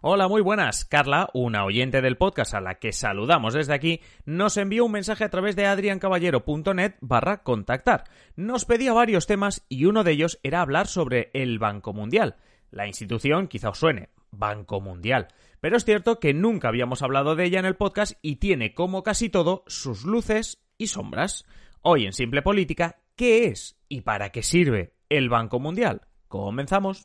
Hola, 0.00 0.28
muy 0.28 0.42
buenas. 0.42 0.84
Carla, 0.84 1.28
una 1.34 1.64
oyente 1.64 2.00
del 2.00 2.16
podcast 2.16 2.54
a 2.54 2.60
la 2.60 2.76
que 2.76 2.92
saludamos 2.92 3.54
desde 3.54 3.74
aquí, 3.74 4.00
nos 4.24 4.56
envió 4.56 4.84
un 4.84 4.92
mensaje 4.92 5.24
a 5.24 5.28
través 5.28 5.56
de 5.56 5.66
adriancaballero.net 5.66 6.94
barra 7.00 7.42
contactar. 7.42 8.04
Nos 8.36 8.64
pedía 8.64 8.92
varios 8.92 9.26
temas 9.26 9.66
y 9.68 9.86
uno 9.86 10.04
de 10.04 10.12
ellos 10.12 10.38
era 10.44 10.60
hablar 10.60 10.86
sobre 10.86 11.30
el 11.34 11.58
Banco 11.58 11.92
Mundial. 11.92 12.36
La 12.70 12.86
institución 12.86 13.48
quizá 13.48 13.70
os 13.70 13.78
suene, 13.78 14.10
Banco 14.30 14.80
Mundial. 14.80 15.26
Pero 15.60 15.76
es 15.76 15.84
cierto 15.84 16.20
que 16.20 16.32
nunca 16.32 16.68
habíamos 16.68 17.02
hablado 17.02 17.34
de 17.34 17.46
ella 17.46 17.58
en 17.58 17.66
el 17.66 17.74
podcast 17.74 18.12
y 18.22 18.36
tiene, 18.36 18.74
como 18.74 19.02
casi 19.02 19.30
todo, 19.30 19.64
sus 19.66 20.04
luces 20.04 20.62
y 20.78 20.86
sombras. 20.86 21.44
Hoy 21.82 22.06
en 22.06 22.12
Simple 22.12 22.42
Política, 22.42 23.00
¿qué 23.16 23.46
es 23.46 23.80
y 23.88 24.02
para 24.02 24.30
qué 24.30 24.44
sirve 24.44 24.94
el 25.08 25.28
Banco 25.28 25.58
Mundial? 25.58 26.02
Comenzamos. 26.28 27.04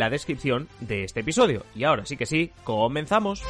la 0.00 0.10
descripción 0.10 0.66
de 0.80 1.04
este 1.04 1.20
episodio. 1.20 1.64
Y 1.76 1.84
ahora 1.84 2.04
sí 2.06 2.16
que 2.16 2.26
sí, 2.26 2.50
comenzamos. 2.64 3.44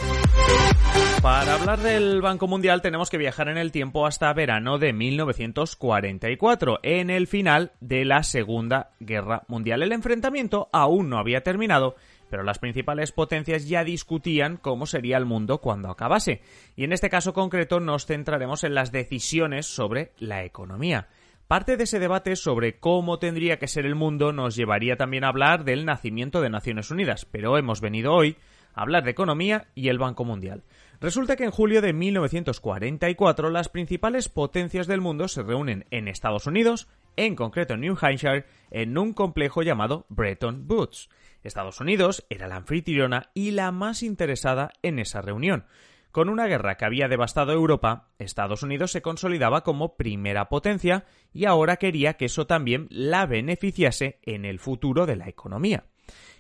Para 1.23 1.55
hablar 1.55 1.79
del 1.79 2.21
Banco 2.21 2.47
Mundial 2.49 2.83
tenemos 2.83 3.09
que 3.09 3.19
viajar 3.19 3.49
en 3.49 3.57
el 3.57 3.73
tiempo 3.73 4.07
hasta 4.07 4.33
verano 4.33 4.79
de 4.79 4.93
1944, 4.93 6.81
en 6.83 7.09
el 7.09 7.27
final 7.27 7.73
de 7.81 8.05
la 8.05 8.23
Segunda 8.23 8.91
Guerra 9.01 9.45
Mundial. 9.47 9.83
El 9.83 9.93
enfrentamiento 9.93 10.69
aún 10.73 11.09
no 11.09 11.19
había 11.19 11.43
terminado, 11.43 11.95
pero 12.31 12.43
las 12.43 12.59
principales 12.59 13.13
potencias 13.13 13.69
ya 13.69 13.85
discutían 13.85 14.57
cómo 14.57 14.87
sería 14.87 15.19
el 15.19 15.27
mundo 15.27 15.59
cuando 15.59 15.89
acabase. 15.89 16.43
Y 16.75 16.85
en 16.85 16.93
este 16.93 17.11
caso 17.11 17.33
concreto 17.33 17.81
nos 17.81 18.07
centraremos 18.07 18.65
en 18.65 18.75
las 18.75 18.91
decisiones 18.91 19.67
sobre 19.67 20.13
la 20.19 20.45
economía. 20.45 21.09
Parte 21.51 21.77
de 21.77 21.83
ese 21.83 21.99
debate 21.99 22.37
sobre 22.37 22.79
cómo 22.79 23.19
tendría 23.19 23.59
que 23.59 23.67
ser 23.67 23.85
el 23.85 23.97
mundo 23.97 24.33
nos 24.33 24.55
llevaría 24.55 24.97
también 24.97 25.25
a 25.25 25.31
hablar 25.31 25.65
del 25.65 25.85
nacimiento 25.85 26.41
de 26.41 26.49
Naciones 26.49 26.93
Unidas, 26.93 27.25
pero 27.25 27.59
hemos 27.59 27.81
venido 27.81 28.15
hoy 28.15 28.37
a 28.73 28.83
hablar 28.83 29.03
de 29.03 29.11
economía 29.11 29.67
y 29.75 29.89
el 29.89 29.99
Banco 29.99 30.25
Mundial. 30.25 30.63
Resulta 31.01 31.35
que 31.35 31.43
en 31.43 31.51
julio 31.51 31.83
de 31.83 31.93
1944 31.93 33.51
las 33.51 33.69
principales 33.69 34.29
potencias 34.29 34.87
del 34.87 35.01
mundo 35.01 35.27
se 35.27 35.43
reúnen 35.43 35.87
en 35.91 36.07
Estados 36.07 36.47
Unidos, 36.47 36.87
en 37.17 37.35
concreto 37.35 37.75
en 37.75 37.81
New 37.81 37.99
Hampshire, 38.01 38.45
en 38.71 38.97
un 38.97 39.13
complejo 39.13 39.65
llamado 39.65 40.07
Bretton 40.09 40.67
Woods. 40.69 41.09
Estados 41.43 41.81
Unidos 41.81 42.25
era 42.31 42.47
la 42.47 42.59
anfitriona 42.59 43.31
y 43.35 43.51
la 43.51 43.73
más 43.73 44.05
interesada 44.05 44.71
en 44.83 45.01
esa 45.01 45.21
reunión. 45.21 45.65
Con 46.13 46.29
una 46.29 46.47
guerra 46.47 46.77
que 46.77 46.85
había 46.85 47.07
devastado 47.07 47.53
Europa, 47.53 48.09
Estados 48.19 48.65
Unidos 48.65 48.91
se 48.91 49.01
consolidaba 49.01 49.63
como 49.63 49.97
primera 49.97 50.49
potencia 50.49 51.05
y 51.33 51.45
ahora 51.45 51.77
quería 51.77 52.15
que 52.15 52.25
eso 52.25 52.47
también 52.47 52.89
la 52.91 53.27
beneficiase 53.27 54.19
en 54.23 54.45
el 54.45 54.59
futuro 54.59 55.07
de 55.07 55.17
la 55.17 55.29
economía. 55.29 55.85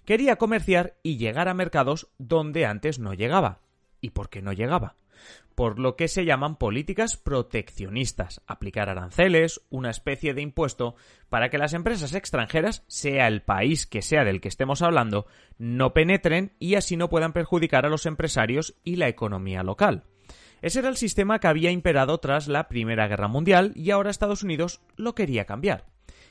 Quería 0.04 0.36
comerciar 0.36 0.96
y 1.04 1.18
llegar 1.18 1.48
a 1.48 1.54
mercados 1.54 2.08
donde 2.18 2.66
antes 2.66 2.98
no 2.98 3.14
llegaba. 3.14 3.60
¿Y 4.00 4.10
por 4.10 4.28
qué 4.28 4.42
no 4.42 4.52
llegaba? 4.52 4.96
Por 5.54 5.78
lo 5.78 5.96
que 5.96 6.08
se 6.08 6.24
llaman 6.24 6.56
políticas 6.56 7.16
proteccionistas, 7.16 8.40
aplicar 8.46 8.88
aranceles, 8.88 9.60
una 9.68 9.90
especie 9.90 10.32
de 10.32 10.42
impuesto, 10.42 10.94
para 11.28 11.50
que 11.50 11.58
las 11.58 11.74
empresas 11.74 12.14
extranjeras, 12.14 12.84
sea 12.86 13.28
el 13.28 13.42
país 13.42 13.86
que 13.86 14.02
sea 14.02 14.24
del 14.24 14.40
que 14.40 14.48
estemos 14.48 14.82
hablando, 14.82 15.26
no 15.58 15.92
penetren 15.92 16.52
y 16.58 16.76
así 16.76 16.96
no 16.96 17.10
puedan 17.10 17.32
perjudicar 17.32 17.84
a 17.84 17.90
los 17.90 18.06
empresarios 18.06 18.74
y 18.84 18.96
la 18.96 19.08
economía 19.08 19.62
local. 19.62 20.04
Ese 20.62 20.80
era 20.80 20.88
el 20.88 20.96
sistema 20.96 21.38
que 21.38 21.48
había 21.48 21.70
imperado 21.70 22.18
tras 22.18 22.48
la 22.48 22.68
Primera 22.68 23.08
Guerra 23.08 23.28
Mundial 23.28 23.72
y 23.74 23.90
ahora 23.90 24.10
Estados 24.10 24.42
Unidos 24.42 24.80
lo 24.96 25.14
quería 25.14 25.46
cambiar 25.46 25.86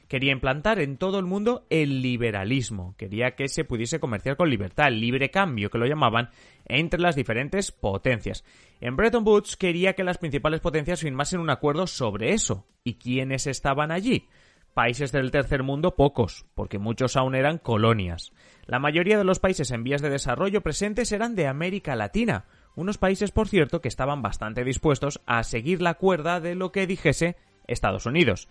quería 0.09 0.34
implantar 0.34 0.80
en 0.80 0.97
todo 0.97 1.20
el 1.20 1.25
mundo 1.25 1.66
el 1.70 2.02
liberalismo, 2.02 2.96
quería 2.97 3.36
que 3.36 3.47
se 3.47 3.64
pudiese 3.64 4.00
comerciar 4.00 4.36
con 4.36 4.50
libertad, 4.50 4.88
el 4.88 5.00
libre 5.00 5.30
cambio 5.30 5.70
que 5.70 5.78
lo 5.78 5.86
llamaban, 5.86 6.31
entre 6.66 7.00
las 7.00 7.16
diferentes 7.16 7.72
potencias. 7.72 8.44
En 8.81 8.97
Bretton 8.97 9.24
Woods 9.25 9.56
quería 9.56 9.94
que 9.94 10.03
las 10.03 10.18
principales 10.18 10.59
potencias 10.59 11.02
firmasen 11.02 11.40
un 11.40 11.52
acuerdo 11.52 11.88
sobre 11.88 12.34
eso. 12.34 12.66
¿Y 12.84 12.96
quiénes 12.96 13.47
estaban 13.47 13.92
allí? 13.92 14.28
Países 14.74 15.12
del 15.12 15.31
tercer 15.31 15.64
mundo 15.64 15.96
pocos, 15.96 16.46
porque 16.56 16.80
muchos 16.80 17.16
aún 17.16 17.36
eran 17.36 17.59
colonias. 17.59 18.31
La 18.66 18.80
mayoría 18.80 19.18
de 19.18 19.24
los 19.24 19.40
países 19.40 19.72
en 19.72 19.84
vías 19.84 20.02
de 20.02 20.09
desarrollo 20.09 20.62
presentes 20.62 21.12
eran 21.12 21.36
de 21.36 21.47
América 21.47 21.96
Latina, 21.96 22.46
unos 22.76 22.97
países, 22.97 23.31
por 23.31 23.47
cierto, 23.47 23.81
que 23.81 23.90
estaban 23.90 24.22
bastante 24.22 24.64
dispuestos 24.64 25.22
a 25.26 25.44
seguir 25.44 25.81
la 25.81 25.96
cuerda 25.96 26.40
de 26.40 26.56
lo 26.56 26.72
que 26.72 26.88
dijese 26.88 27.36
Estados 27.68 28.06
Unidos. 28.06 28.47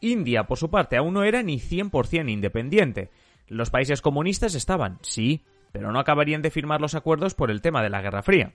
India, 0.00 0.44
por 0.46 0.58
su 0.58 0.70
parte, 0.70 0.96
aún 0.96 1.14
no 1.14 1.24
era 1.24 1.42
ni 1.42 1.58
100% 1.58 2.30
independiente. 2.30 3.10
Los 3.48 3.70
países 3.70 4.02
comunistas 4.02 4.54
estaban, 4.54 4.98
sí, 5.02 5.44
pero 5.72 5.92
no 5.92 5.98
acabarían 5.98 6.42
de 6.42 6.50
firmar 6.50 6.80
los 6.80 6.94
acuerdos 6.94 7.34
por 7.34 7.50
el 7.50 7.60
tema 7.60 7.82
de 7.82 7.90
la 7.90 8.02
Guerra 8.02 8.22
Fría. 8.22 8.54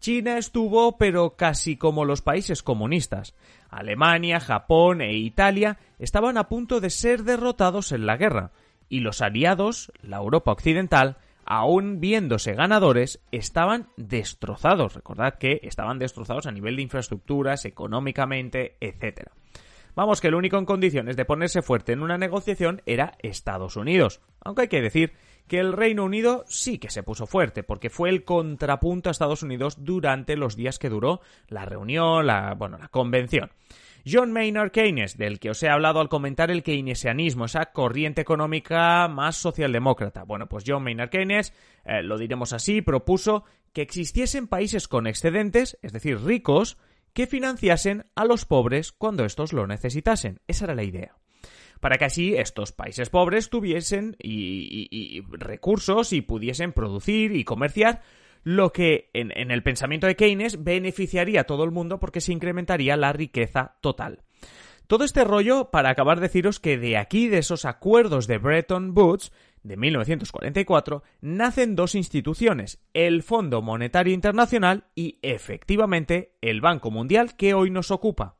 China 0.00 0.38
estuvo, 0.38 0.96
pero 0.96 1.36
casi 1.36 1.76
como 1.76 2.06
los 2.06 2.22
países 2.22 2.62
comunistas. 2.62 3.34
Alemania, 3.68 4.40
Japón 4.40 5.02
e 5.02 5.12
Italia 5.12 5.78
estaban 5.98 6.38
a 6.38 6.48
punto 6.48 6.80
de 6.80 6.88
ser 6.88 7.24
derrotados 7.24 7.92
en 7.92 8.06
la 8.06 8.16
guerra, 8.16 8.52
y 8.88 9.00
los 9.00 9.20
aliados, 9.20 9.92
la 10.02 10.16
Europa 10.16 10.52
occidental, 10.52 11.18
aún 11.44 12.00
viéndose 12.00 12.54
ganadores, 12.54 13.20
estaban 13.30 13.88
destrozados. 13.96 14.94
Recordad 14.94 15.38
que 15.38 15.60
estaban 15.64 15.98
destrozados 15.98 16.46
a 16.46 16.52
nivel 16.52 16.76
de 16.76 16.82
infraestructuras, 16.82 17.66
económicamente, 17.66 18.76
etc. 18.80 19.30
Vamos 19.94 20.20
que 20.20 20.28
el 20.28 20.34
único 20.34 20.58
en 20.58 20.64
condiciones 20.64 21.16
de 21.16 21.24
ponerse 21.24 21.62
fuerte 21.62 21.92
en 21.92 22.02
una 22.02 22.18
negociación 22.18 22.82
era 22.86 23.12
Estados 23.20 23.76
Unidos. 23.76 24.20
Aunque 24.40 24.62
hay 24.62 24.68
que 24.68 24.82
decir 24.82 25.12
que 25.46 25.58
el 25.58 25.72
Reino 25.72 26.04
Unido 26.04 26.44
sí 26.46 26.78
que 26.78 26.90
se 26.90 27.02
puso 27.02 27.26
fuerte, 27.26 27.62
porque 27.62 27.90
fue 27.90 28.08
el 28.08 28.24
contrapunto 28.24 29.08
a 29.08 29.12
Estados 29.12 29.42
Unidos 29.42 29.84
durante 29.84 30.36
los 30.36 30.54
días 30.54 30.78
que 30.78 30.88
duró 30.88 31.20
la 31.48 31.64
reunión, 31.64 32.26
la, 32.26 32.54
bueno, 32.54 32.78
la 32.78 32.88
convención. 32.88 33.50
John 34.06 34.32
Maynard 34.32 34.70
Keynes, 34.70 35.16
del 35.18 35.38
que 35.40 35.50
os 35.50 35.62
he 35.62 35.68
hablado 35.68 36.00
al 36.00 36.08
comentar 36.08 36.50
el 36.50 36.62
keynesianismo, 36.62 37.44
esa 37.44 37.66
corriente 37.66 38.20
económica 38.20 39.08
más 39.08 39.36
socialdemócrata. 39.36 40.22
Bueno, 40.24 40.46
pues 40.48 40.64
John 40.66 40.84
Maynard 40.84 41.10
Keynes, 41.10 41.52
eh, 41.84 42.02
lo 42.02 42.16
diremos 42.16 42.52
así, 42.52 42.80
propuso 42.80 43.44
que 43.72 43.82
existiesen 43.82 44.48
países 44.48 44.88
con 44.88 45.06
excedentes, 45.06 45.78
es 45.82 45.92
decir, 45.92 46.18
ricos, 46.20 46.78
que 47.12 47.26
financiasen 47.26 48.06
a 48.14 48.24
los 48.24 48.44
pobres 48.44 48.92
cuando 48.92 49.24
estos 49.24 49.52
lo 49.52 49.66
necesitasen. 49.66 50.40
Esa 50.46 50.66
era 50.66 50.74
la 50.74 50.84
idea. 50.84 51.16
Para 51.80 51.96
que 51.96 52.04
así 52.04 52.34
estos 52.36 52.72
países 52.72 53.08
pobres 53.08 53.48
tuviesen 53.48 54.16
y, 54.18 55.22
recursos 55.30 56.12
y 56.12 56.20
pudiesen 56.20 56.72
producir 56.72 57.34
y 57.34 57.44
comerciar, 57.44 58.02
lo 58.42 58.72
que 58.72 59.10
en, 59.12 59.32
en 59.36 59.50
el 59.50 59.62
pensamiento 59.62 60.06
de 60.06 60.16
Keynes 60.16 60.62
beneficiaría 60.62 61.42
a 61.42 61.44
todo 61.44 61.64
el 61.64 61.70
mundo 61.70 61.98
porque 61.98 62.20
se 62.20 62.32
incrementaría 62.32 62.96
la 62.96 63.12
riqueza 63.12 63.76
total. 63.80 64.22
Todo 64.90 65.04
este 65.04 65.22
rollo 65.22 65.70
para 65.70 65.90
acabar 65.90 66.18
deciros 66.18 66.58
que 66.58 66.76
de 66.76 66.96
aquí, 66.96 67.28
de 67.28 67.38
esos 67.38 67.64
acuerdos 67.64 68.26
de 68.26 68.38
Bretton 68.38 68.92
Woods, 68.92 69.30
de 69.62 69.76
1944 69.76 71.02
nacen 71.20 71.76
dos 71.76 71.94
instituciones, 71.94 72.82
el 72.94 73.22
Fondo 73.22 73.62
Monetario 73.62 74.14
Internacional 74.14 74.84
y 74.94 75.18
efectivamente 75.22 76.36
el 76.40 76.60
Banco 76.60 76.90
Mundial 76.90 77.36
que 77.36 77.54
hoy 77.54 77.70
nos 77.70 77.90
ocupa. 77.90 78.39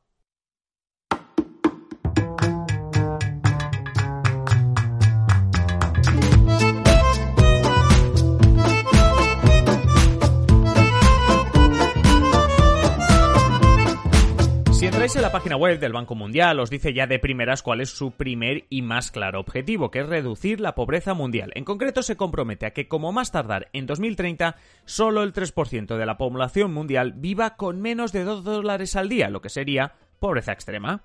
La 15.19 15.31
página 15.31 15.57
web 15.57 15.79
del 15.79 15.91
Banco 15.91 16.15
Mundial, 16.15 16.59
os 16.59 16.69
dice 16.69 16.93
ya 16.93 17.05
de 17.05 17.19
primeras 17.19 17.61
cuál 17.61 17.81
es 17.81 17.89
su 17.89 18.11
primer 18.11 18.65
y 18.69 18.81
más 18.81 19.11
claro 19.11 19.39
objetivo, 19.39 19.91
que 19.91 19.99
es 19.99 20.07
reducir 20.07 20.61
la 20.61 20.73
pobreza 20.73 21.13
mundial. 21.13 21.51
En 21.55 21.65
concreto, 21.65 22.01
se 22.01 22.15
compromete 22.15 22.65
a 22.65 22.71
que, 22.71 22.87
como 22.87 23.11
más 23.11 23.31
tardar 23.31 23.67
en 23.73 23.85
2030, 23.85 24.55
solo 24.85 25.23
el 25.23 25.33
3% 25.33 25.97
de 25.97 26.05
la 26.05 26.17
población 26.17 26.73
mundial 26.73 27.13
viva 27.13 27.57
con 27.57 27.81
menos 27.81 28.13
de 28.13 28.23
2 28.23 28.43
dólares 28.43 28.95
al 28.95 29.09
día, 29.09 29.29
lo 29.29 29.41
que 29.41 29.49
sería 29.49 29.95
pobreza 30.19 30.53
extrema. 30.53 31.01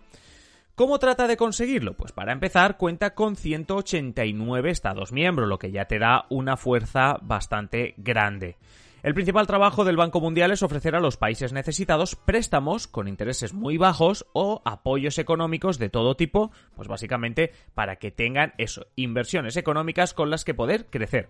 ¿Cómo 0.76 0.98
trata 0.98 1.26
de 1.26 1.36
conseguirlo? 1.36 1.94
Pues 1.94 2.12
para 2.12 2.32
empezar 2.32 2.76
cuenta 2.76 3.14
con 3.14 3.34
189 3.34 4.70
Estados 4.70 5.10
miembros, 5.10 5.48
lo 5.48 5.58
que 5.58 5.72
ya 5.72 5.86
te 5.86 5.98
da 5.98 6.26
una 6.28 6.56
fuerza 6.56 7.18
bastante 7.22 7.94
grande. 7.96 8.56
El 9.02 9.14
principal 9.14 9.46
trabajo 9.46 9.84
del 9.84 9.96
Banco 9.96 10.20
Mundial 10.20 10.50
es 10.50 10.62
ofrecer 10.62 10.96
a 10.96 11.00
los 11.00 11.16
países 11.16 11.52
necesitados 11.52 12.16
préstamos 12.16 12.88
con 12.88 13.06
intereses 13.06 13.52
muy 13.54 13.76
bajos 13.76 14.26
o 14.32 14.62
apoyos 14.64 15.18
económicos 15.18 15.78
de 15.78 15.90
todo 15.90 16.16
tipo, 16.16 16.50
pues 16.74 16.88
básicamente 16.88 17.52
para 17.74 17.96
que 17.96 18.10
tengan 18.10 18.54
inversiones 18.96 19.56
económicas 19.56 20.12
con 20.12 20.30
las 20.30 20.44
que 20.44 20.54
poder 20.54 20.86
crecer. 20.86 21.28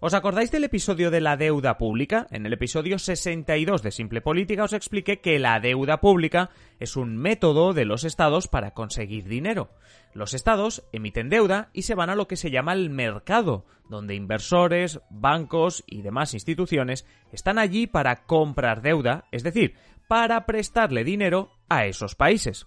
¿Os 0.00 0.14
acordáis 0.14 0.52
del 0.52 0.62
episodio 0.62 1.10
de 1.10 1.20
la 1.20 1.36
deuda 1.36 1.76
pública? 1.76 2.28
En 2.30 2.46
el 2.46 2.52
episodio 2.52 3.00
62 3.00 3.82
de 3.82 3.90
Simple 3.90 4.20
Política 4.20 4.62
os 4.62 4.72
expliqué 4.72 5.20
que 5.20 5.40
la 5.40 5.58
deuda 5.58 6.00
pública 6.00 6.50
es 6.78 6.94
un 6.94 7.16
método 7.16 7.72
de 7.72 7.84
los 7.84 8.04
estados 8.04 8.46
para 8.46 8.74
conseguir 8.74 9.24
dinero. 9.24 9.70
Los 10.18 10.34
estados 10.34 10.82
emiten 10.90 11.28
deuda 11.28 11.70
y 11.72 11.82
se 11.82 11.94
van 11.94 12.10
a 12.10 12.16
lo 12.16 12.26
que 12.26 12.34
se 12.34 12.50
llama 12.50 12.72
el 12.72 12.90
mercado, 12.90 13.64
donde 13.88 14.16
inversores, 14.16 14.98
bancos 15.10 15.84
y 15.86 16.02
demás 16.02 16.34
instituciones 16.34 17.06
están 17.30 17.56
allí 17.56 17.86
para 17.86 18.24
comprar 18.26 18.82
deuda, 18.82 19.26
es 19.30 19.44
decir, 19.44 19.76
para 20.08 20.44
prestarle 20.44 21.04
dinero 21.04 21.52
a 21.68 21.86
esos 21.86 22.16
países. 22.16 22.66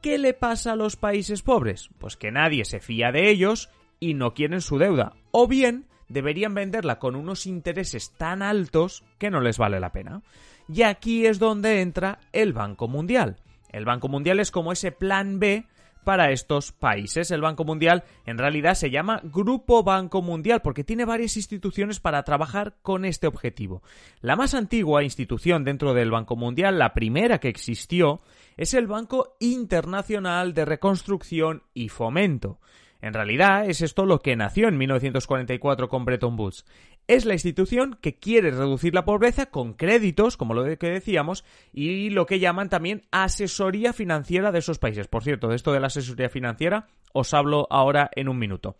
¿Qué 0.00 0.18
le 0.18 0.34
pasa 0.34 0.72
a 0.72 0.76
los 0.76 0.96
países 0.96 1.42
pobres? 1.42 1.88
Pues 2.00 2.16
que 2.16 2.32
nadie 2.32 2.64
se 2.64 2.80
fía 2.80 3.12
de 3.12 3.30
ellos 3.30 3.70
y 4.00 4.14
no 4.14 4.34
quieren 4.34 4.60
su 4.60 4.78
deuda, 4.78 5.12
o 5.30 5.46
bien 5.46 5.86
deberían 6.08 6.52
venderla 6.52 6.98
con 6.98 7.14
unos 7.14 7.46
intereses 7.46 8.12
tan 8.18 8.42
altos 8.42 9.04
que 9.18 9.30
no 9.30 9.40
les 9.40 9.56
vale 9.56 9.78
la 9.78 9.92
pena. 9.92 10.22
Y 10.68 10.82
aquí 10.82 11.26
es 11.26 11.38
donde 11.38 11.80
entra 11.80 12.18
el 12.32 12.52
Banco 12.52 12.88
Mundial. 12.88 13.36
El 13.68 13.84
Banco 13.84 14.08
Mundial 14.08 14.40
es 14.40 14.50
como 14.50 14.72
ese 14.72 14.90
plan 14.90 15.38
B 15.38 15.64
para 16.04 16.30
estos 16.30 16.72
países. 16.72 17.30
El 17.30 17.40
Banco 17.40 17.64
Mundial 17.64 18.04
en 18.26 18.38
realidad 18.38 18.74
se 18.74 18.90
llama 18.90 19.20
Grupo 19.24 19.82
Banco 19.82 20.22
Mundial 20.22 20.62
porque 20.62 20.84
tiene 20.84 21.04
varias 21.04 21.36
instituciones 21.36 22.00
para 22.00 22.22
trabajar 22.22 22.76
con 22.82 23.04
este 23.04 23.26
objetivo. 23.26 23.82
La 24.20 24.36
más 24.36 24.54
antigua 24.54 25.02
institución 25.02 25.64
dentro 25.64 25.94
del 25.94 26.10
Banco 26.10 26.36
Mundial, 26.36 26.78
la 26.78 26.94
primera 26.94 27.38
que 27.38 27.48
existió, 27.48 28.20
es 28.56 28.74
el 28.74 28.86
Banco 28.86 29.36
Internacional 29.40 30.54
de 30.54 30.64
Reconstrucción 30.64 31.62
y 31.74 31.88
Fomento. 31.88 32.58
En 33.02 33.14
realidad 33.14 33.68
es 33.68 33.82
esto 33.82 34.06
lo 34.06 34.20
que 34.20 34.36
nació 34.36 34.68
en 34.68 34.78
1944 34.78 35.88
con 35.88 36.04
Bretton 36.04 36.38
Woods. 36.38 36.64
Es 37.08 37.24
la 37.24 37.32
institución 37.34 37.98
que 38.00 38.14
quiere 38.14 38.52
reducir 38.52 38.94
la 38.94 39.04
pobreza 39.04 39.46
con 39.46 39.74
créditos, 39.74 40.36
como 40.36 40.54
lo 40.54 40.64
que 40.78 40.88
decíamos, 40.88 41.44
y 41.72 42.10
lo 42.10 42.26
que 42.26 42.38
llaman 42.38 42.68
también 42.68 43.02
asesoría 43.10 43.92
financiera 43.92 44.52
de 44.52 44.60
esos 44.60 44.78
países. 44.78 45.08
Por 45.08 45.24
cierto, 45.24 45.48
de 45.48 45.56
esto 45.56 45.72
de 45.72 45.80
la 45.80 45.88
asesoría 45.88 46.28
financiera 46.28 46.86
os 47.12 47.34
hablo 47.34 47.66
ahora 47.70 48.08
en 48.14 48.28
un 48.28 48.38
minuto. 48.38 48.76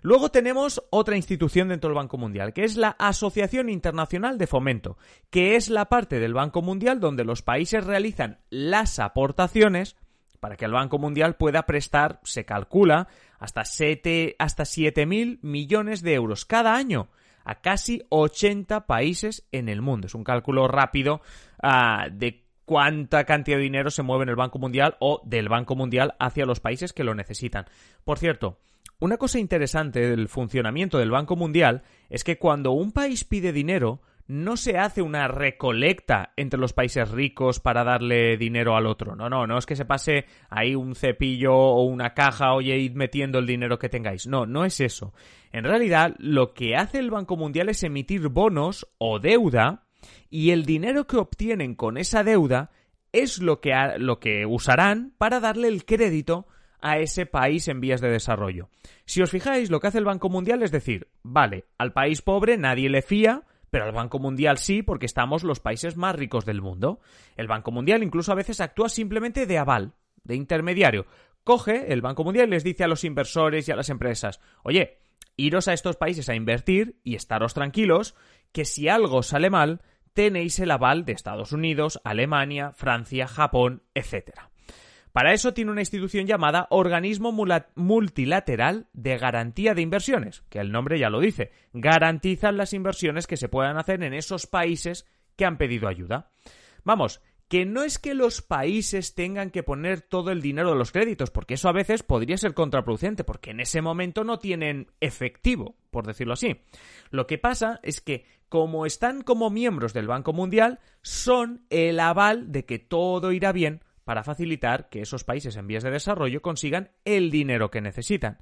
Luego 0.00 0.28
tenemos 0.28 0.80
otra 0.90 1.16
institución 1.16 1.66
dentro 1.66 1.88
del 1.88 1.96
Banco 1.96 2.18
Mundial, 2.18 2.52
que 2.52 2.62
es 2.62 2.76
la 2.76 2.90
Asociación 2.90 3.68
Internacional 3.68 4.38
de 4.38 4.46
Fomento, 4.46 4.96
que 5.30 5.56
es 5.56 5.68
la 5.68 5.86
parte 5.86 6.20
del 6.20 6.34
Banco 6.34 6.62
Mundial 6.62 7.00
donde 7.00 7.24
los 7.24 7.42
países 7.42 7.84
realizan 7.84 8.38
las 8.48 9.00
aportaciones 9.00 9.96
para 10.36 10.56
que 10.56 10.64
el 10.64 10.72
Banco 10.72 10.98
Mundial 10.98 11.36
pueda 11.36 11.66
prestar, 11.66 12.20
se 12.24 12.44
calcula, 12.44 13.08
hasta 13.38 13.64
7 13.64 14.36
hasta 14.38 14.64
mil 15.06 15.38
millones 15.42 16.02
de 16.02 16.14
euros 16.14 16.44
cada 16.44 16.74
año 16.74 17.08
a 17.44 17.60
casi 17.60 18.02
80 18.08 18.86
países 18.86 19.46
en 19.52 19.68
el 19.68 19.80
mundo. 19.80 20.08
Es 20.08 20.14
un 20.14 20.24
cálculo 20.24 20.66
rápido 20.68 21.20
ah, 21.62 22.08
de 22.10 22.44
cuánta 22.64 23.24
cantidad 23.24 23.56
de 23.56 23.62
dinero 23.62 23.90
se 23.90 24.02
mueve 24.02 24.24
en 24.24 24.30
el 24.30 24.36
Banco 24.36 24.58
Mundial 24.58 24.96
o 24.98 25.22
del 25.24 25.48
Banco 25.48 25.76
Mundial 25.76 26.16
hacia 26.18 26.44
los 26.44 26.60
países 26.60 26.92
que 26.92 27.04
lo 27.04 27.14
necesitan. 27.14 27.66
Por 28.04 28.18
cierto, 28.18 28.58
una 28.98 29.16
cosa 29.16 29.38
interesante 29.38 30.00
del 30.00 30.28
funcionamiento 30.28 30.98
del 30.98 31.10
Banco 31.10 31.36
Mundial 31.36 31.82
es 32.10 32.24
que 32.24 32.38
cuando 32.38 32.72
un 32.72 32.92
país 32.92 33.24
pide 33.24 33.52
dinero, 33.52 34.00
no 34.28 34.56
se 34.56 34.78
hace 34.78 35.02
una 35.02 35.28
recolecta 35.28 36.32
entre 36.36 36.58
los 36.58 36.72
países 36.72 37.10
ricos 37.10 37.60
para 37.60 37.84
darle 37.84 38.36
dinero 38.36 38.76
al 38.76 38.86
otro. 38.86 39.14
No, 39.14 39.28
no, 39.28 39.46
no 39.46 39.58
es 39.58 39.66
que 39.66 39.76
se 39.76 39.84
pase 39.84 40.24
ahí 40.50 40.74
un 40.74 40.94
cepillo 40.94 41.54
o 41.54 41.84
una 41.84 42.14
caja, 42.14 42.52
oye, 42.52 42.76
id 42.76 42.94
metiendo 42.94 43.38
el 43.38 43.46
dinero 43.46 43.78
que 43.78 43.88
tengáis. 43.88 44.26
No, 44.26 44.46
no 44.46 44.64
es 44.64 44.80
eso. 44.80 45.12
En 45.52 45.64
realidad, 45.64 46.14
lo 46.18 46.54
que 46.54 46.76
hace 46.76 46.98
el 46.98 47.10
Banco 47.10 47.36
Mundial 47.36 47.68
es 47.68 47.82
emitir 47.82 48.28
bonos 48.28 48.86
o 48.98 49.20
deuda 49.20 49.84
y 50.28 50.50
el 50.50 50.64
dinero 50.64 51.06
que 51.06 51.16
obtienen 51.16 51.74
con 51.74 51.96
esa 51.96 52.24
deuda 52.24 52.70
es 53.12 53.40
lo 53.40 53.60
que, 53.60 53.72
lo 53.98 54.18
que 54.18 54.44
usarán 54.44 55.14
para 55.18 55.40
darle 55.40 55.68
el 55.68 55.84
crédito 55.84 56.46
a 56.80 56.98
ese 56.98 57.26
país 57.26 57.68
en 57.68 57.80
vías 57.80 58.00
de 58.00 58.10
desarrollo. 58.10 58.68
Si 59.04 59.22
os 59.22 59.30
fijáis, 59.30 59.70
lo 59.70 59.80
que 59.80 59.86
hace 59.86 59.98
el 59.98 60.04
Banco 60.04 60.28
Mundial 60.28 60.62
es 60.62 60.70
decir, 60.70 61.08
vale, 61.22 61.64
al 61.78 61.92
país 61.92 62.22
pobre 62.22 62.58
nadie 62.58 62.90
le 62.90 63.02
fía, 63.02 63.44
pero 63.76 63.84
al 63.84 63.92
Banco 63.92 64.18
Mundial 64.18 64.56
sí, 64.56 64.82
porque 64.82 65.04
estamos 65.04 65.44
los 65.44 65.60
países 65.60 65.98
más 65.98 66.16
ricos 66.16 66.46
del 66.46 66.62
mundo. 66.62 66.98
El 67.36 67.46
Banco 67.46 67.72
Mundial 67.72 68.02
incluso 68.02 68.32
a 68.32 68.34
veces 68.34 68.62
actúa 68.62 68.88
simplemente 68.88 69.44
de 69.44 69.58
aval, 69.58 69.92
de 70.24 70.34
intermediario. 70.34 71.04
Coge 71.44 71.92
el 71.92 72.00
Banco 72.00 72.24
Mundial 72.24 72.48
y 72.48 72.52
les 72.52 72.64
dice 72.64 72.84
a 72.84 72.88
los 72.88 73.04
inversores 73.04 73.68
y 73.68 73.72
a 73.72 73.76
las 73.76 73.90
empresas, 73.90 74.40
oye, 74.62 74.96
iros 75.36 75.68
a 75.68 75.74
estos 75.74 75.96
países 75.96 76.30
a 76.30 76.34
invertir 76.34 76.98
y 77.04 77.16
estaros 77.16 77.52
tranquilos, 77.52 78.14
que 78.50 78.64
si 78.64 78.88
algo 78.88 79.22
sale 79.22 79.50
mal, 79.50 79.82
tenéis 80.14 80.58
el 80.58 80.70
aval 80.70 81.04
de 81.04 81.12
Estados 81.12 81.52
Unidos, 81.52 82.00
Alemania, 82.02 82.72
Francia, 82.72 83.28
Japón, 83.28 83.82
etcétera. 83.92 84.52
Para 85.16 85.32
eso 85.32 85.54
tiene 85.54 85.70
una 85.70 85.80
institución 85.80 86.26
llamada 86.26 86.66
Organismo 86.68 87.32
Multilateral 87.32 88.86
de 88.92 89.16
Garantía 89.16 89.72
de 89.72 89.80
Inversiones, 89.80 90.42
que 90.50 90.58
el 90.58 90.70
nombre 90.70 90.98
ya 90.98 91.08
lo 91.08 91.20
dice, 91.20 91.52
garantizan 91.72 92.58
las 92.58 92.74
inversiones 92.74 93.26
que 93.26 93.38
se 93.38 93.48
puedan 93.48 93.78
hacer 93.78 94.02
en 94.02 94.12
esos 94.12 94.46
países 94.46 95.06
que 95.34 95.46
han 95.46 95.56
pedido 95.56 95.88
ayuda. 95.88 96.32
Vamos, 96.84 97.22
que 97.48 97.64
no 97.64 97.82
es 97.82 97.98
que 97.98 98.12
los 98.12 98.42
países 98.42 99.14
tengan 99.14 99.48
que 99.48 99.62
poner 99.62 100.02
todo 100.02 100.32
el 100.32 100.42
dinero 100.42 100.72
de 100.72 100.76
los 100.76 100.92
créditos, 100.92 101.30
porque 101.30 101.54
eso 101.54 101.70
a 101.70 101.72
veces 101.72 102.02
podría 102.02 102.36
ser 102.36 102.52
contraproducente, 102.52 103.24
porque 103.24 103.52
en 103.52 103.60
ese 103.60 103.80
momento 103.80 104.22
no 104.22 104.38
tienen 104.38 104.88
efectivo, 105.00 105.76
por 105.90 106.06
decirlo 106.06 106.34
así. 106.34 106.60
Lo 107.08 107.26
que 107.26 107.38
pasa 107.38 107.80
es 107.82 108.02
que, 108.02 108.26
como 108.50 108.84
están 108.84 109.22
como 109.22 109.48
miembros 109.48 109.94
del 109.94 110.08
Banco 110.08 110.34
Mundial, 110.34 110.78
son 111.00 111.64
el 111.70 112.00
aval 112.00 112.52
de 112.52 112.66
que 112.66 112.78
todo 112.78 113.32
irá 113.32 113.52
bien 113.52 113.80
para 114.06 114.22
facilitar 114.22 114.88
que 114.88 115.00
esos 115.00 115.24
países 115.24 115.56
en 115.56 115.66
vías 115.66 115.82
de 115.82 115.90
desarrollo 115.90 116.40
consigan 116.40 116.92
el 117.04 117.32
dinero 117.32 117.72
que 117.72 117.80
necesitan. 117.80 118.38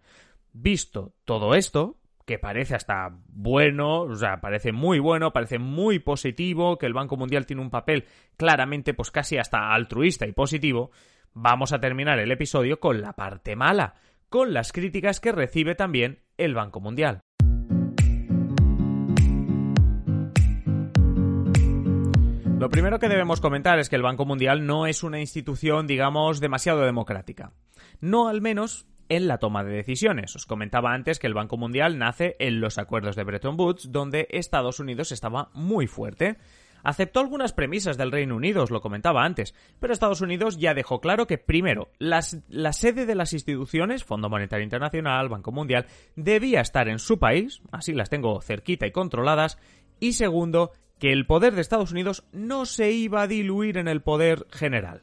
Visto 0.52 1.14
todo 1.24 1.54
esto, 1.54 1.96
que 2.26 2.38
parece 2.38 2.74
hasta 2.74 3.18
bueno, 3.28 4.02
o 4.02 4.14
sea, 4.14 4.42
parece 4.42 4.72
muy 4.72 4.98
bueno, 4.98 5.32
parece 5.32 5.58
muy 5.58 6.00
positivo, 6.00 6.76
que 6.76 6.84
el 6.84 6.92
Banco 6.92 7.16
Mundial 7.16 7.46
tiene 7.46 7.62
un 7.62 7.70
papel 7.70 8.04
claramente 8.36 8.92
pues 8.92 9.10
casi 9.10 9.38
hasta 9.38 9.72
altruista 9.72 10.26
y 10.26 10.32
positivo, 10.32 10.90
vamos 11.32 11.72
a 11.72 11.80
terminar 11.80 12.18
el 12.18 12.30
episodio 12.30 12.78
con 12.78 13.00
la 13.00 13.14
parte 13.14 13.56
mala, 13.56 13.94
con 14.28 14.52
las 14.52 14.70
críticas 14.70 15.18
que 15.18 15.32
recibe 15.32 15.74
también 15.74 16.20
el 16.36 16.52
Banco 16.54 16.80
Mundial. 16.80 17.22
Lo 22.64 22.70
primero 22.70 22.98
que 22.98 23.10
debemos 23.10 23.42
comentar 23.42 23.78
es 23.78 23.90
que 23.90 23.96
el 23.96 24.00
Banco 24.00 24.24
Mundial 24.24 24.64
no 24.64 24.86
es 24.86 25.02
una 25.02 25.20
institución, 25.20 25.86
digamos, 25.86 26.40
demasiado 26.40 26.80
democrática. 26.80 27.52
No 28.00 28.26
al 28.26 28.40
menos 28.40 28.86
en 29.10 29.28
la 29.28 29.36
toma 29.36 29.62
de 29.64 29.74
decisiones. 29.74 30.34
Os 30.34 30.46
comentaba 30.46 30.94
antes 30.94 31.18
que 31.18 31.26
el 31.26 31.34
Banco 31.34 31.58
Mundial 31.58 31.98
nace 31.98 32.36
en 32.38 32.62
los 32.62 32.78
acuerdos 32.78 33.16
de 33.16 33.24
Bretton 33.24 33.60
Woods, 33.60 33.92
donde 33.92 34.28
Estados 34.30 34.80
Unidos 34.80 35.12
estaba 35.12 35.50
muy 35.52 35.86
fuerte. 35.86 36.38
Aceptó 36.82 37.20
algunas 37.20 37.52
premisas 37.52 37.98
del 37.98 38.12
Reino 38.12 38.34
Unido, 38.34 38.62
os 38.62 38.70
lo 38.70 38.80
comentaba 38.80 39.24
antes, 39.24 39.54
pero 39.78 39.92
Estados 39.92 40.22
Unidos 40.22 40.56
ya 40.58 40.72
dejó 40.72 41.02
claro 41.02 41.26
que, 41.26 41.36
primero, 41.36 41.90
la 41.98 42.22
sede 42.22 43.04
de 43.04 43.14
las 43.14 43.34
instituciones, 43.34 44.04
Fondo 44.04 44.30
Monetario 44.30 44.64
Internacional, 44.64 45.28
Banco 45.28 45.52
Mundial, 45.52 45.84
debía 46.16 46.62
estar 46.62 46.88
en 46.88 46.98
su 46.98 47.18
país, 47.18 47.60
así 47.72 47.92
las 47.92 48.10
tengo 48.10 48.40
cerquita 48.40 48.86
y 48.86 48.90
controladas, 48.90 49.58
y 50.08 50.12
segundo, 50.12 50.72
que 50.98 51.12
el 51.12 51.26
poder 51.26 51.54
de 51.54 51.62
Estados 51.62 51.92
Unidos 51.92 52.24
no 52.30 52.66
se 52.66 52.92
iba 52.92 53.22
a 53.22 53.26
diluir 53.26 53.78
en 53.78 53.88
el 53.88 54.02
poder 54.02 54.46
general. 54.50 55.02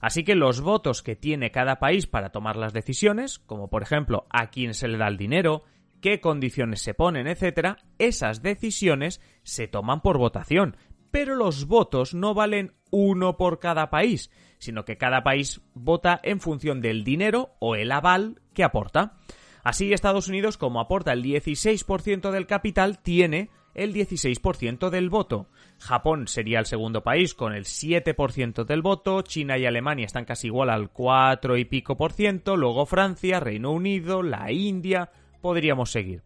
Así 0.00 0.24
que 0.24 0.34
los 0.34 0.60
votos 0.60 1.02
que 1.04 1.14
tiene 1.14 1.52
cada 1.52 1.78
país 1.78 2.08
para 2.08 2.30
tomar 2.30 2.56
las 2.56 2.72
decisiones, 2.72 3.38
como 3.38 3.70
por 3.70 3.82
ejemplo 3.82 4.26
a 4.30 4.50
quién 4.50 4.74
se 4.74 4.88
le 4.88 4.98
da 4.98 5.06
el 5.06 5.16
dinero, 5.16 5.62
qué 6.00 6.20
condiciones 6.20 6.82
se 6.82 6.92
ponen, 6.92 7.28
etc., 7.28 7.76
esas 7.98 8.42
decisiones 8.42 9.20
se 9.44 9.68
toman 9.68 10.00
por 10.00 10.18
votación, 10.18 10.76
pero 11.12 11.36
los 11.36 11.68
votos 11.68 12.14
no 12.14 12.34
valen 12.34 12.72
uno 12.90 13.36
por 13.36 13.60
cada 13.60 13.90
país, 13.90 14.28
sino 14.58 14.84
que 14.84 14.98
cada 14.98 15.22
país 15.22 15.60
vota 15.72 16.18
en 16.24 16.40
función 16.40 16.80
del 16.80 17.04
dinero 17.04 17.54
o 17.60 17.76
el 17.76 17.92
aval 17.92 18.42
que 18.54 18.64
aporta. 18.64 19.18
Así, 19.62 19.92
Estados 19.92 20.26
Unidos, 20.26 20.58
como 20.58 20.80
aporta 20.80 21.12
el 21.12 21.22
16% 21.22 22.32
del 22.32 22.48
capital, 22.48 22.98
tiene 22.98 23.50
el 23.74 23.94
16% 23.94 24.90
del 24.90 25.10
voto. 25.10 25.46
Japón 25.78 26.28
sería 26.28 26.58
el 26.58 26.66
segundo 26.66 27.02
país 27.02 27.34
con 27.34 27.54
el 27.54 27.64
7% 27.64 28.64
del 28.64 28.82
voto, 28.82 29.22
China 29.22 29.58
y 29.58 29.66
Alemania 29.66 30.06
están 30.06 30.24
casi 30.24 30.48
igual 30.48 30.70
al 30.70 30.90
4 30.90 31.56
y 31.56 31.64
pico 31.64 31.96
por 31.96 32.12
ciento, 32.12 32.56
luego 32.56 32.86
Francia, 32.86 33.40
Reino 33.40 33.72
Unido, 33.72 34.22
la 34.22 34.52
India, 34.52 35.10
podríamos 35.40 35.90
seguir. 35.90 36.22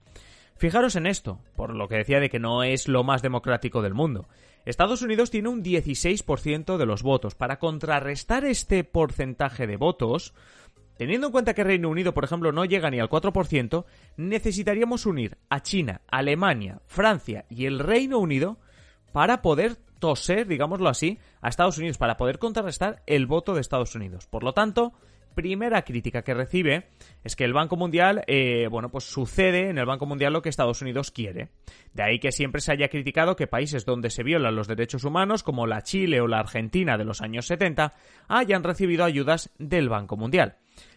Fijaros 0.57 0.97
en 0.97 1.07
esto, 1.07 1.41
por 1.55 1.75
lo 1.75 1.87
que 1.87 1.97
decía 1.97 2.19
de 2.19 2.31
que 2.31 2.39
no 2.39 2.63
es 2.63 2.89
lo 2.89 3.05
más 3.05 3.21
democrático 3.23 3.83
del 3.83 3.95
mundo. 3.95 4.27
Estados 4.65 5.03
Unidos 5.03 5.31
tiene 5.31 5.49
un 5.49 5.63
16% 5.63 6.77
de 6.77 6.87
los 6.87 7.03
votos. 7.03 7.35
Para 7.37 7.59
contrarrestar 7.59 8.45
este 8.45 8.83
porcentaje 8.83 9.67
de 9.67 9.77
votos, 9.77 10.35
Teniendo 10.97 11.27
en 11.27 11.33
cuenta 11.33 11.55
que 11.55 11.65
Reino 11.65 11.89
Unido, 11.89 12.15
por 12.15 12.25
ejemplo, 12.25 12.53
no 12.53 12.65
llega 12.65 12.91
ni 12.91 13.01
al 13.01 13.11
4%, 13.11 13.85
necesitaríamos 14.17 15.07
unir 15.07 15.37
a 15.49 15.61
China, 15.61 16.01
Alemania, 16.09 16.81
Francia 16.87 17.45
y 17.51 17.67
el 17.67 17.79
Reino 17.79 18.19
Unido 18.19 18.59
para 19.13 19.43
poder 19.43 19.77
toser, 19.99 20.47
digámoslo 20.47 20.89
así, 20.89 21.19
a 21.41 21.49
Estados 21.49 21.79
Unidos, 21.79 21.99
para 21.99 22.17
poder 22.17 22.39
contrarrestar 22.39 23.03
el 23.07 23.27
voto 23.27 23.55
de 23.55 23.61
Estados 23.61 23.95
Unidos. 23.95 24.27
Por 24.27 24.43
lo 24.43 24.53
tanto, 24.53 24.93
primera 25.35 25.83
crítica 25.83 26.23
que 26.23 26.33
recibe 26.33 26.89
es 27.23 27.37
que 27.37 27.45
el 27.45 27.53
Banco 27.53 27.77
Mundial, 27.77 28.25
eh, 28.27 28.69
bueno, 28.71 28.91
pues 28.91 29.05
sucede 29.05 29.69
en 29.69 29.79
el 29.79 29.85
Banco 29.85 30.07
Mundial 30.07 30.33
lo 30.33 30.41
que 30.41 30.49
Estados 30.49 30.81
Unidos 30.81 31.11
quiere. 31.11 31.51
De 31.93 32.03
ahí 32.03 32.19
que 32.19 32.33
siempre 32.33 32.63
se 32.63 32.73
haya 32.73 32.89
criticado 32.89 33.37
que 33.37 33.47
países 33.47 33.85
donde 33.85 34.11
se 34.11 34.23
violan 34.23 34.57
los 34.57 34.67
derechos 34.67 35.05
humanos, 35.05 35.43
como 35.43 35.67
la 35.67 35.83
Chile 35.83 36.21
o 36.21 36.27
la 36.27 36.41
Argentina 36.41 36.97
de 36.97 37.05
los 37.05 37.21
años 37.21 37.47
70, 37.47 37.93
hayan 38.29 38.65
recibido 38.65 39.05
ayudas 39.05 39.51
del 39.59 39.91
Banco 39.91 40.17
Mundial. 40.17 40.57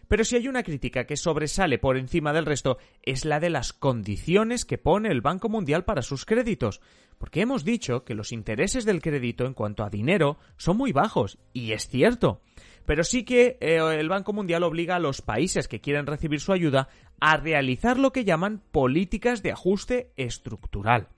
Pero 0.09 0.23
si 0.23 0.35
hay 0.35 0.47
una 0.47 0.63
crítica 0.63 1.05
que 1.05 1.15
sobresale 1.15 1.77
por 1.77 1.95
encima 1.95 2.33
del 2.33 2.47
resto 2.47 2.79
es 3.03 3.25
la 3.25 3.39
de 3.39 3.51
las 3.51 3.73
condiciones 3.73 4.65
que 4.65 4.79
pone 4.79 5.09
el 5.09 5.21
Banco 5.21 5.49
Mundial 5.49 5.85
para 5.85 6.01
sus 6.01 6.25
créditos, 6.25 6.81
porque 7.19 7.41
hemos 7.41 7.63
dicho 7.63 8.03
que 8.03 8.15
los 8.15 8.31
intereses 8.31 8.85
del 8.85 9.03
crédito 9.03 9.45
en 9.45 9.53
cuanto 9.53 9.83
a 9.83 9.89
dinero 9.91 10.39
son 10.57 10.77
muy 10.77 10.91
bajos, 10.93 11.37
y 11.53 11.73
es 11.73 11.87
cierto. 11.87 12.41
Pero 12.87 13.03
sí 13.03 13.23
que 13.23 13.59
eh, 13.61 13.77
el 13.99 14.09
Banco 14.09 14.33
Mundial 14.33 14.63
obliga 14.63 14.95
a 14.95 14.99
los 14.99 15.21
países 15.21 15.67
que 15.67 15.79
quieren 15.79 16.07
recibir 16.07 16.39
su 16.39 16.53
ayuda 16.53 16.89
a 17.19 17.37
realizar 17.37 17.99
lo 17.99 18.11
que 18.11 18.25
llaman 18.25 18.63
políticas 18.71 19.43
de 19.43 19.51
ajuste 19.51 20.11
estructural. 20.17 21.09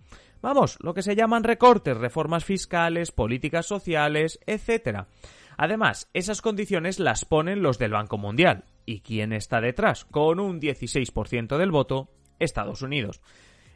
Vamos, 0.42 0.78
lo 0.82 0.94
que 0.94 1.02
se 1.02 1.16
llaman 1.16 1.46
recortes, 1.46 1.96
reformas 1.96 2.44
fiscales, 2.44 3.14
políticas 3.14 3.68
sociales, 3.68 4.40
etc. 4.48 5.06
Además, 5.62 6.10
esas 6.16 6.42
condiciones 6.42 7.00
las 7.00 7.24
ponen 7.24 7.62
los 7.62 7.78
del 7.78 7.92
Banco 7.92 8.18
Mundial. 8.18 8.64
¿Y 8.84 9.02
quién 9.02 9.32
está 9.32 9.62
detrás? 9.62 10.06
Con 10.06 10.40
un 10.40 10.60
16% 10.60 11.56
del 11.60 11.70
voto, 11.70 12.10
Estados 12.40 12.82
Unidos. 12.82 13.22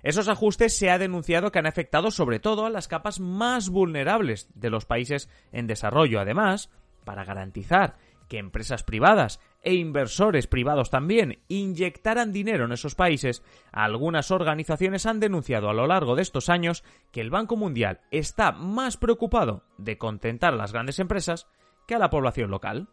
Esos 0.02 0.28
ajustes 0.28 0.76
se 0.76 0.90
ha 0.90 0.98
denunciado 0.98 1.52
que 1.52 1.60
han 1.60 1.68
afectado 1.68 2.10
sobre 2.10 2.40
todo 2.40 2.66
a 2.66 2.72
las 2.72 2.88
capas 2.88 3.20
más 3.20 3.70
vulnerables 3.70 4.50
de 4.56 4.72
los 4.72 4.86
países 4.86 5.30
en 5.52 5.68
desarrollo. 5.68 6.20
Además, 6.20 6.72
para 7.04 7.24
garantizar 7.24 7.98
que 8.30 8.40
empresas 8.40 8.82
privadas 8.82 9.40
e 9.62 9.76
inversores 9.76 10.48
privados 10.48 10.90
también 10.90 11.44
inyectaran 11.50 12.34
dinero 12.34 12.66
en 12.66 12.72
esos 12.72 12.96
países, 12.96 13.44
algunas 13.72 14.32
organizaciones 14.32 15.06
han 15.06 15.20
denunciado 15.20 15.70
a 15.70 15.74
lo 15.76 15.86
largo 15.86 16.16
de 16.16 16.24
estos 16.24 16.50
años 16.50 16.84
que 17.12 17.22
el 17.22 17.30
Banco 17.30 17.56
Mundial 17.56 18.02
está 18.10 18.52
más 18.52 18.98
preocupado 18.98 19.62
de 19.78 20.00
contentar 20.00 20.54
a 20.54 20.58
las 20.58 20.74
grandes 20.74 20.98
empresas 20.98 21.46
que 21.88 21.96
a 21.96 22.00
la 22.00 22.10
población 22.10 22.52
local. 22.52 22.90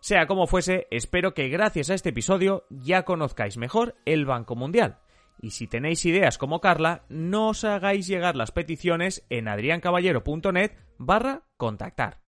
Sea 0.00 0.26
como 0.26 0.46
fuese, 0.46 0.86
espero 0.90 1.34
que 1.34 1.48
gracias 1.48 1.90
a 1.90 1.94
este 1.94 2.10
episodio 2.10 2.64
ya 2.70 3.04
conozcáis 3.04 3.56
mejor 3.56 3.96
el 4.04 4.26
Banco 4.26 4.54
Mundial. 4.54 4.98
Y 5.40 5.50
si 5.50 5.66
tenéis 5.66 6.04
ideas 6.04 6.38
como 6.38 6.60
Carla, 6.60 7.04
no 7.08 7.48
os 7.48 7.64
hagáis 7.64 8.06
llegar 8.06 8.36
las 8.36 8.50
peticiones 8.50 9.24
en 9.30 9.48
adriancaballero.net 9.48 10.72
barra 10.98 11.42
contactar. 11.56 12.27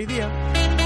feliz. 0.07 0.80